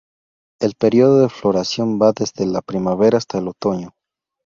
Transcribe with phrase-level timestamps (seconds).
[0.59, 3.93] El período de floración va desde la primavera hasta el otoño.